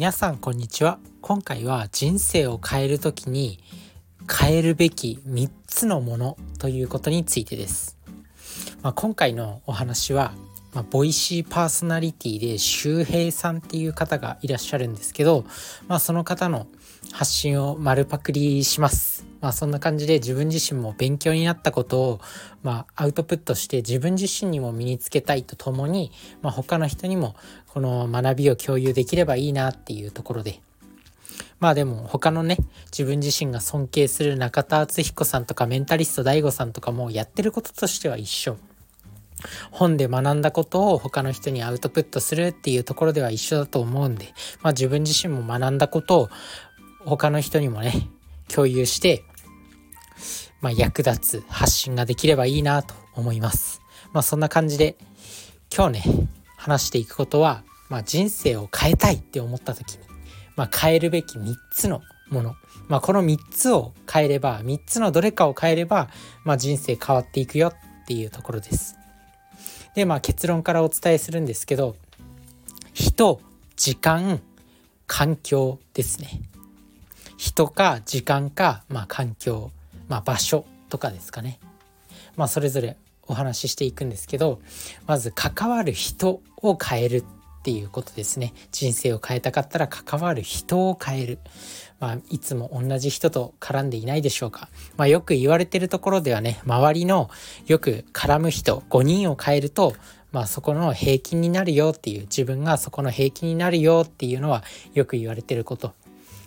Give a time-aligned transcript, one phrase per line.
[0.00, 0.98] 皆さんこんにちは。
[1.20, 3.58] 今回は人生を変える時に
[4.26, 7.98] 変えるべき3つのものということについてです、
[8.80, 10.32] まあ、今回のお話は、
[10.72, 15.44] まあ、ボイシーパーソナリティで周平さんっていう方がいらっしゃるんですけど、
[15.86, 16.66] まあ、その方の
[17.12, 19.26] 発信を丸パクリします。
[19.40, 22.20] まあそんな感じで自分自身も勉強になったことを
[22.62, 27.34] まあアウトプットして自分自身にも身につけたいとともに、まあ、他の人にも
[27.68, 30.60] この学びを共有できればいいなっていうところで。
[31.58, 32.56] まあでも他のね
[32.86, 38.56] 自分自身が尊敬する中田敦彦さんとかメンタリスト DAIGO さんとかもやってることとしては一緒。
[39.70, 46.28] 本で学んだことを他の人にアウトプットするっていうところでは一緒だと思うんで、まあ、自分自身も学んだことを
[47.04, 48.08] 他の人にもね
[48.48, 49.24] 共有して
[50.60, 53.80] まあ、役立つ発信ができればいいなと思います。
[54.12, 54.96] まあ、そんな感じで
[55.74, 59.98] 今日ね話していくことは、まあ、人生を変えたいって思った時に、
[60.56, 62.54] まあ、変えるべき3つのもの、
[62.88, 66.08] まあ、この3つを変えれば3つのどれかを変えれば、
[66.44, 67.74] まあ、人生変わっていくよっ
[68.06, 68.96] ていうところです。
[69.94, 71.96] でまあ結論からお伝えするんですけど
[72.92, 73.40] 人
[73.76, 74.40] 時間
[75.06, 76.42] 環境ですね。
[77.40, 79.70] 人か時間か、まあ、環境
[80.10, 81.58] まあ、場所とかですかね、
[82.36, 84.60] まあ、それぞれお話ししていくんですけど
[85.06, 88.54] まず関わる人を変えるっていうことですね。
[88.72, 91.38] 人生を変えたかったら関わる人を変える、
[92.00, 97.30] まあ、いつも同じ人と絡んでいないでしょうか、まあ、よく言われてるところではね周りの
[97.66, 99.94] よく絡む人5人を変えると
[100.32, 105.92] まあそこの平均になるよっていう自分がそこの平均になるよっていうのはよく言われてること。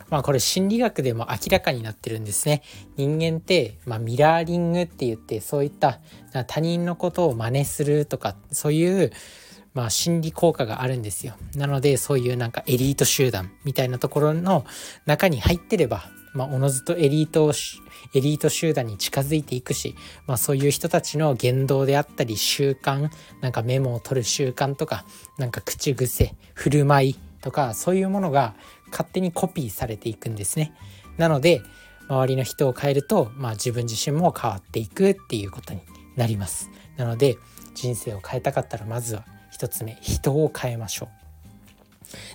[0.09, 2.61] まあこれ心理学でも明らかになってるんですね。
[2.97, 5.99] 人間って、まあ、ミラーリングって言ってそういった
[6.47, 9.11] 他人のことを真似するとかそういう
[9.73, 11.35] まあ心理効果があるんですよ。
[11.55, 14.65] なのでそういうなんかエリート集団みたいなところの
[15.05, 17.53] 中に入ってればまあ、おのずとエリート
[18.15, 19.95] エリート集団に近づいていくし、
[20.27, 23.09] まあ、そういう人たちの言動であったり習慣
[23.41, 25.05] なんかメモを取る習慣とか
[25.37, 28.55] なんか口癖振る舞いとかそういうものが
[28.93, 30.73] 勝手にコピーされていくんですね。
[31.17, 31.61] なので
[32.07, 35.81] 周りの人を変えると、まあ、自分自身も変わっていくっていうことに
[36.15, 36.69] なります。
[36.97, 37.37] なので
[37.73, 39.25] 人生を変えたかったらまずは
[39.57, 41.07] 1つ目人を変えましょ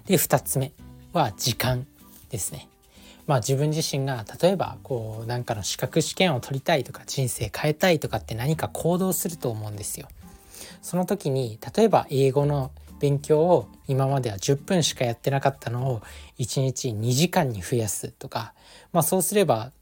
[0.06, 0.08] う。
[0.08, 0.72] で2つ目
[1.12, 1.86] は時間
[2.30, 2.68] ですね。
[3.26, 10.08] まあ自分自身が例えばこうなんかの資格試験を取りたいとか人生変えたいとかって何か行動すると思うんですよ。
[10.82, 12.70] その時に例えば英語の
[13.00, 16.02] 勉強を今までは10分しかやってなかったのを
[16.38, 18.54] 1日2時間に増やすとか、
[18.92, 19.72] まあ、そうすれば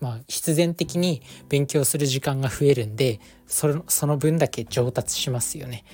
[0.00, 5.84] まあ、必然的に勉強する時間が増えるんでそのその分だけ上達しますよね。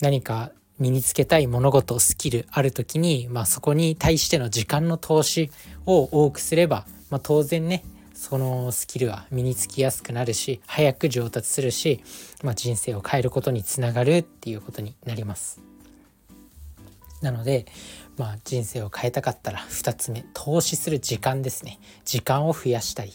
[0.00, 5.50] 何か身につけたい物事スキルある時に、まあ、そこに対しての時間の投資
[5.84, 7.84] を多くすれば、まあ、当然ね
[8.14, 12.02] そのスキルは身につきやすくなるし早く上達するし、
[12.42, 15.60] まあ、人生を変えることにつながるっていうことになります。
[17.20, 17.66] なので、
[18.16, 21.78] まあ、人生を変えたかったら2つ目投資する時間ですね。
[22.04, 23.12] 時間を増やしたり、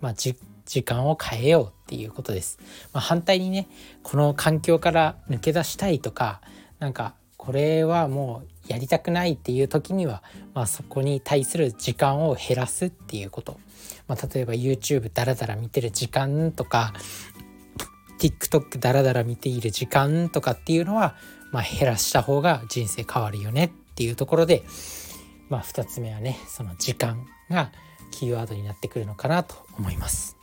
[0.00, 0.36] まあ、時
[0.82, 2.58] 間を変えようっていうことです、
[2.92, 3.68] まあ、反対にね
[4.02, 6.42] この環境から抜け出したいとか
[6.78, 13.58] なんかこれはもうやりたくないっていう時には、まあ、そこに対する時間を減らすっていうこと、
[14.06, 16.92] まあ、例えば YouTube ダラダラ見てる時間とか
[18.18, 21.14] TikTok ダラダラ見ている時間とかっていうのは
[21.52, 24.62] まあ、減らした方が人生変わるよねっていうところで、
[25.48, 27.72] まあ、2つ目はねその時間が
[28.10, 30.36] キーワードになってくるのかなと思います。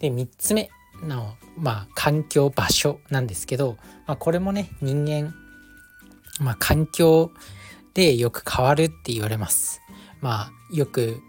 [0.00, 0.70] で3つ目
[1.02, 5.34] の、まあ、環境場所なんですけど、まあ、これもね人間、
[6.40, 7.30] まあ、環境
[7.94, 9.80] でよく変わるって言われます。
[10.20, 11.20] まあよく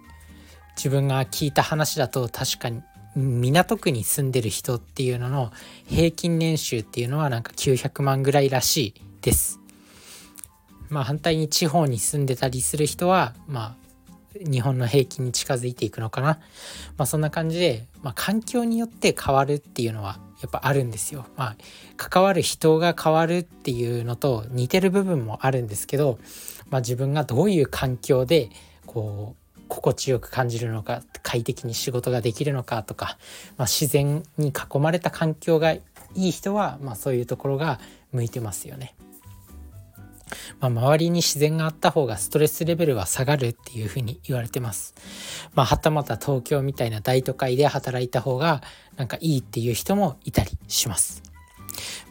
[0.76, 2.82] 自分が聞いた話だと確かに
[3.18, 5.52] 港区に住んでる人っていうのの
[5.88, 9.60] 平均年収っていうのはなんか900万ぐらいらしいです。
[10.90, 13.88] まあ反対に地方に住んでたりする人はまあ
[14.40, 16.40] 日本の平均に近づいていくのかな。
[16.96, 21.26] まあそんな感じで、まあ、環境によって変わるっていうのはやっぱあるんですよ。
[21.38, 21.58] まあ
[21.98, 26.20] 関わる人が変わるっていうのと似てる部分もあるんですけど、
[26.70, 28.50] まあ、自分がどういう環境で
[28.86, 33.18] こう心地よく感じるのか快適に仕事ができるのかとか、
[33.58, 35.82] まあ、自然に囲まれた環境がい
[36.16, 37.80] い人は、まあ、そういうところが
[38.12, 38.96] 向いてますよね。
[40.60, 44.94] まあ、周りに自然があった方がストレスレベルは下がるっていうふうに言われてます。
[45.54, 48.62] まあ、はたまた東京みたいな大都会で働いた方が
[48.98, 51.24] なんかいいっていう人もいたりします。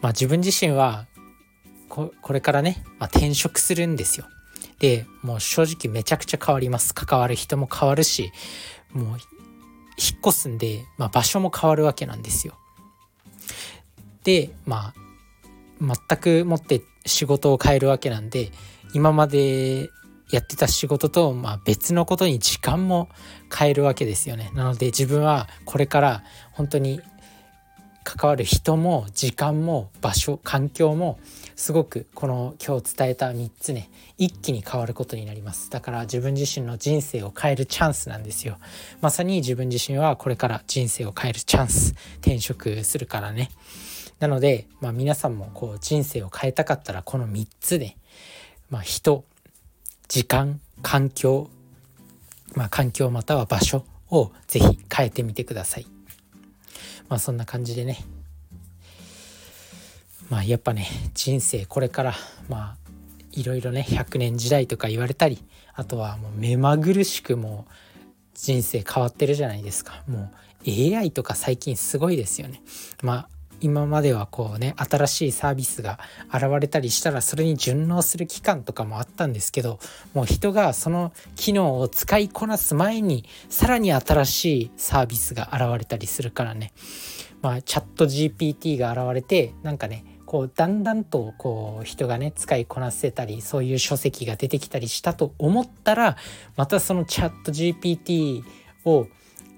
[0.00, 1.06] まあ、自分自身は
[1.88, 4.26] これからね、まあ、転職するんですよ。
[4.78, 8.30] でもう正直めちゃくちゃ変わります関わる人も変わるし
[8.92, 9.18] もう引っ
[10.26, 12.54] 越すんで、まあ、場所も変わるわけなんですよ。
[14.24, 14.94] でまあ
[15.80, 18.50] 全くもって仕事を変えるわけなんで
[18.92, 19.90] 今まで
[20.30, 23.08] やってた仕事と、まあ、別のことに時間も
[23.56, 24.50] 変えるわけですよね。
[24.54, 27.00] なので自分はこれから本当に
[28.06, 31.18] 関わる人も時間も場所環境も
[31.56, 35.70] すごくこの今日伝えた3つね一気に変わることになります。
[35.70, 38.58] だから自分自身の人生を変えるチャンスなんですよ。
[39.00, 43.50] まさに自分自身はこれから人生を変えるチャンス転職するからね。
[44.20, 47.96] なので、まあ、皆さんもこう人生を変えたかったらこの3つで、
[48.70, 49.24] まあ、人
[50.08, 51.50] 時間環境
[52.56, 55.95] まあ、環境または場所をぜひ変えてみてください。
[57.08, 58.04] まあそんな感じでね。
[60.28, 62.14] まあやっぱね人生これから
[62.48, 62.76] まあ
[63.32, 65.44] いろいろね100年時代とか言われたり
[65.74, 67.72] あとはもう目まぐるしくもう
[68.34, 70.02] 人生変わってるじゃないですか。
[70.08, 70.30] も
[70.66, 72.60] う AI とか最近すごいですよね。
[73.02, 73.28] ま
[73.60, 75.98] 今まではこうね新しいサービスが
[76.32, 79.78] 現れたりしたらそれに順応する期間とかもあったんですけど
[80.14, 86.72] もう人がその機能を使いこなす前にさらに新しいサービスが現れたりするからね。
[87.42, 96.16] まあチャット GPT が現れてなんかねこうだんだんとこう人がね使いこなせたりそういう書籍が出てきたりしたと思ったら
[96.56, 98.42] またそのチャット GPT
[98.84, 99.06] を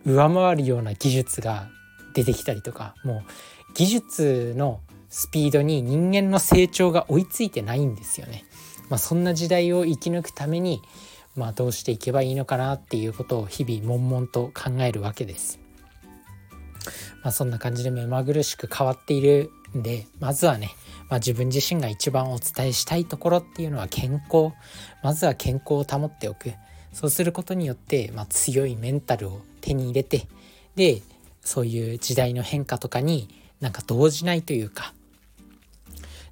[0.04, 1.68] 上回るような技術が
[2.14, 3.30] 出てきたりとかもう
[3.74, 8.44] 技術のスピードに人間の成長が追いついてないんですよね。
[8.88, 10.82] まあ、そんな時代を生き抜くために、
[11.36, 15.60] まあ、どうしていけばいいのかなっていうことを日々悶々と考えるわけです。
[17.22, 20.70] まあ、そんな感じで目まぐるしく変わっているんでまずはね、
[21.10, 24.54] まあ、自分自身が一番お伝えしたいところっていうのは健康
[25.02, 26.52] まずは健康を保っておく
[26.92, 30.26] そうすることによって、まあ、強いメンタルを手に入れて
[30.76, 31.02] で
[31.42, 33.28] そういう時代の変化とかに
[33.60, 34.94] なんか動じないというか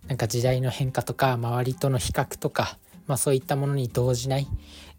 [0.09, 4.47] なんか時代の変化とか周りとの比較とか、まあ、そういったものに動じない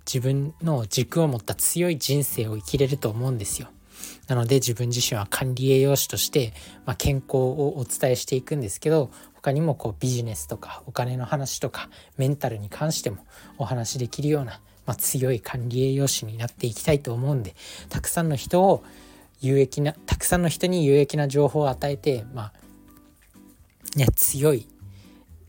[0.05, 3.69] 自分の軸を持った強い人生を生きれると思うんですよ。
[4.27, 6.53] なので自分自身は管理栄養士として、
[6.85, 13.25] まあ、健康をお伝えしていくんですけど他にもこうビジネスとかお金の話とかメンタルに関しても
[13.57, 17.55] お話できるような、まあ、強い管理栄養士になっていきたいと思うんで
[17.89, 18.83] たくさんの人を
[19.41, 22.53] 有益なたくさんの人に有益な情報を与えてまあ
[23.95, 24.67] ね強い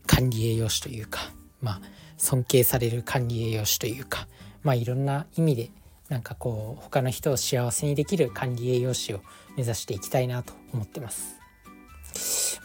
[0.05, 1.19] 管理栄養士というか
[1.61, 1.81] まあ
[2.17, 4.27] 尊敬される管理栄養士というか
[4.63, 5.71] まあいろんな意味で
[6.09, 9.21] なんかこう他の人を幸せにできる管理栄養士を
[9.55, 11.39] 目指していきたいなと思ってます。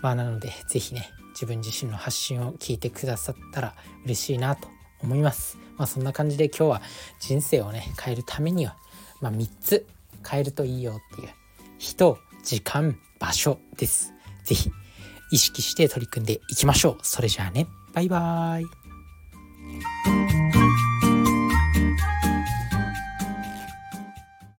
[0.01, 3.75] まあなので是非ね自分自身の発信を聞いてくださったら
[4.05, 4.69] 嬉しいなと
[5.03, 5.59] 思います。
[5.77, 6.83] まあそんな感じで今日は
[7.21, 8.77] 人生をね変えるためには、
[9.21, 9.87] まあ、3つ
[10.29, 11.29] 変えるといいよっていう
[11.79, 14.13] 人時間場所です。
[14.45, 14.71] 是非
[15.31, 16.99] 意識して取り組んでいきましょう。
[17.03, 17.67] それじゃあね。
[17.93, 20.24] バイバーイ。